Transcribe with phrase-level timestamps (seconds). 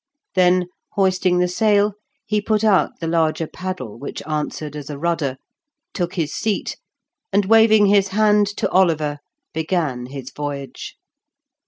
[0.33, 1.93] Then, hoisting the sail,
[2.25, 5.37] he put out the larger paddle which answered as a rudder,
[5.93, 6.75] took his seat,
[7.31, 9.19] and, waving his hand to Oliver,
[9.53, 10.97] began his voyage.